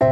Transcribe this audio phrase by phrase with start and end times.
[0.00, 0.06] 弟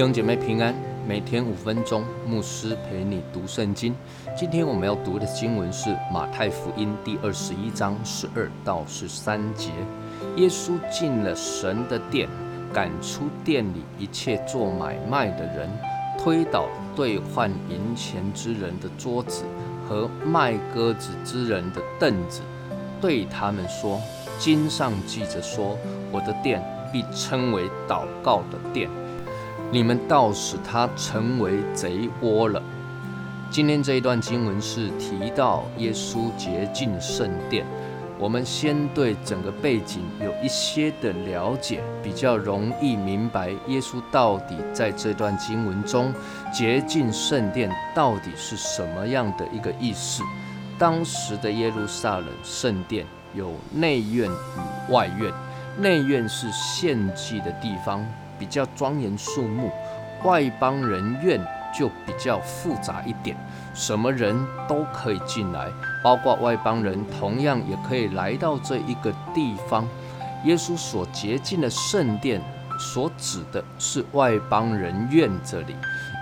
[0.00, 0.74] 兄姐妹平安，
[1.06, 3.94] 每天五分钟，牧师陪你读圣经。
[4.36, 9.70] 今天我们要读的经文是马太福音第二十一章十二到十三节。
[10.36, 12.28] 耶稣进了神的殿，
[12.76, 15.66] 赶出店里一切做买卖的人，
[16.18, 19.44] 推倒兑换银钱之人的桌子
[19.88, 22.42] 和卖鸽子之人的凳子，
[23.00, 23.98] 对他们说
[24.38, 25.78] ：“经上记着说，
[26.12, 26.62] 我的殿
[26.92, 28.90] 必称为祷告的殿。”
[29.72, 32.62] 你们倒使他成为贼窝了。
[33.50, 37.64] 今天这一段经文是提到耶稣洁净圣殿。
[38.18, 46.12] 我们先对整个背景有一些的了解，比较容易明白耶稣到底在这段经文中
[46.52, 50.22] 洁净圣殿到底是什么样的一个意思。
[50.78, 55.32] 当时的耶路撒冷圣殿有内院与外院，
[55.78, 58.06] 内院是献祭的地方。
[58.38, 59.70] 比较庄严肃穆，
[60.22, 61.40] 外邦人院
[61.76, 63.36] 就比较复杂一点，
[63.74, 64.34] 什么人
[64.68, 65.68] 都可以进来，
[66.02, 69.86] 包括外邦人，同样也可以来到这一个地方。
[70.44, 72.40] 耶稣所洁净的圣殿，
[72.78, 75.74] 所指的是外邦人院这里，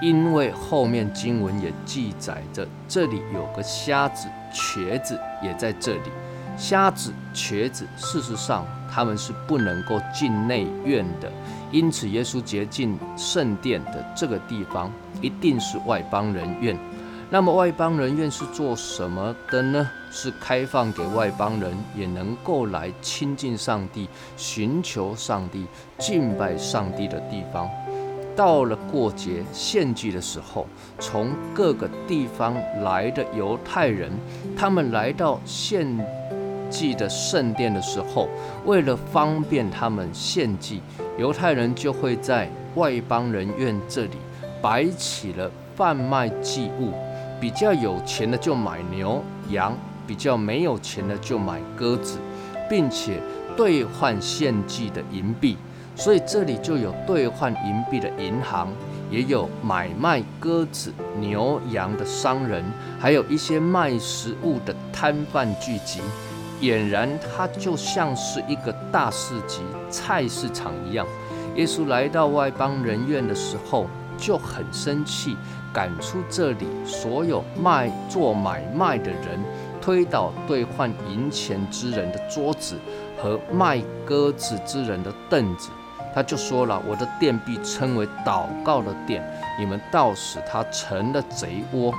[0.00, 6.10] 因为后面经文也记载着，这里有个瞎子、瘸子也在这里。
[6.56, 11.30] 瞎子、瘸子，事实上他们是不能够进内院的。
[11.70, 16.78] 因此，耶稣洁净圣殿的这个地方，一定是外邦人院。
[17.30, 19.88] 那么，外邦人院是做什么的呢？
[20.10, 25.66] 是开放给外邦人也能够来亲近上帝、寻求上帝、
[25.98, 27.66] 敬拜上帝的地方。
[28.36, 30.66] 到了过节献祭的时候，
[30.98, 34.12] 从各个地方来的犹太人，
[34.54, 35.86] 他们来到献
[36.72, 38.28] 祭的圣殿的时候，
[38.64, 40.80] 为了方便他们献祭。
[41.18, 44.16] 犹太人就会在外邦人院这里
[44.62, 46.92] 摆起了贩卖祭物，
[47.38, 52.18] 比较有钱的就买牛羊，比较没有钱的就买鸽子，
[52.70, 53.20] 并且
[53.54, 55.58] 兑换献祭的银币。
[55.94, 58.68] 所以这里就有兑换银币的银行，
[59.10, 60.90] 也有买卖鸽子、
[61.20, 62.64] 牛羊的商人，
[62.98, 66.00] 还有一些卖食物的摊贩聚集。
[66.62, 71.04] 俨然，它就像是一个大市集、菜市场一样。
[71.56, 75.36] 耶稣来到外邦人院的时候，就很生气，
[75.72, 79.40] 赶出这里所有卖做买卖的人，
[79.80, 82.78] 推倒兑换银钱之人的桌子
[83.20, 85.68] 和卖鸽子之人的凳子。
[86.14, 89.22] 他就说了：“我的殿必称为祷告的殿，
[89.58, 91.92] 你们倒使它成了贼窝。”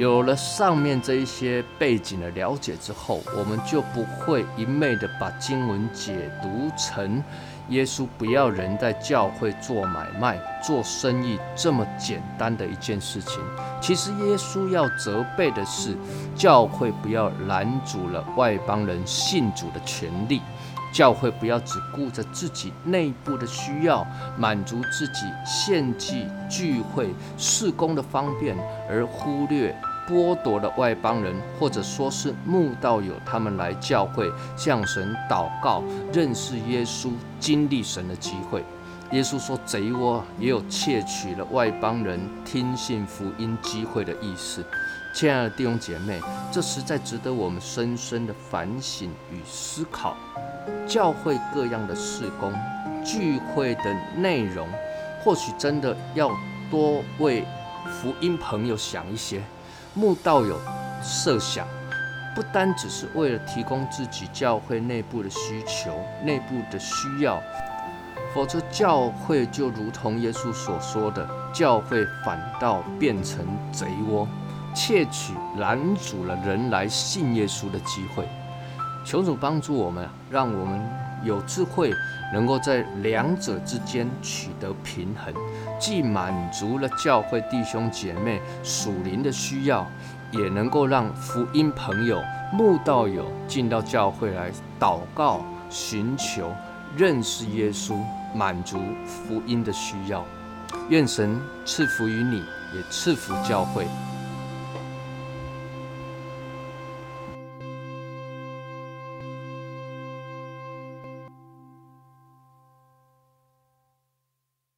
[0.00, 7.22] 有了上面这一些背景的了解之后，我们就不会一昧的把经文解读成
[7.68, 13.42] 耶稣不要人在教会做买卖、做生意这么简单的一件事情。
[13.78, 15.94] 其实耶稣要责备的是，
[16.34, 20.40] 教会不要拦阻了外邦人信主的权利，
[20.94, 24.06] 教会不要只顾着自己内部的需要，
[24.38, 28.56] 满足自己献祭、聚会、事工的方便，
[28.88, 29.76] 而忽略。
[30.10, 38.64] 剥夺了外邦人，或者说是慕道友，他们来教会向神祷告、认识耶稣、经历神的机会。
[39.12, 44.64] 耶稣说：“贼窝也有窃取了外邦人听信福音机会的意思。”
[45.14, 46.20] 亲爱的弟兄姐妹，
[46.52, 50.16] 这实在值得我们深深的反省与思考。
[50.86, 52.52] 教会各样的事工、
[53.04, 54.68] 聚会的内容，
[55.24, 56.30] 或许真的要
[56.70, 57.44] 多为
[58.00, 59.40] 福音朋友想一些。
[59.94, 60.56] 慕道友
[61.02, 61.66] 设想，
[62.34, 65.92] 不单只是为了提供自己教会内部的需求、
[66.22, 67.40] 内部的需要，
[68.32, 74.28] 否则教会就如同耶稣所说的，教会反倒变成贼窝，
[74.72, 78.28] 窃取、拦阻了人来信耶稣的机会。
[79.04, 80.80] 求主帮助我们，让我们
[81.24, 81.92] 有智慧，
[82.32, 85.34] 能够在两者之间取得平衡，
[85.78, 89.86] 既满足了教会弟兄姐妹属灵的需要，
[90.30, 92.22] 也能够让福音朋友、
[92.52, 96.52] 慕道友进到教会来祷告、寻求、
[96.96, 97.98] 认识耶稣，
[98.34, 100.24] 满足福音的需要。
[100.88, 102.38] 愿神赐福于你，
[102.74, 103.86] 也赐福教会。